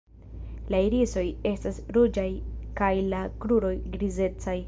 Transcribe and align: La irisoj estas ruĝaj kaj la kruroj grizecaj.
La 0.75 0.79
irisoj 0.85 1.25
estas 1.49 1.77
ruĝaj 1.97 2.25
kaj 2.81 2.91
la 3.13 3.23
kruroj 3.45 3.75
grizecaj. 3.97 4.59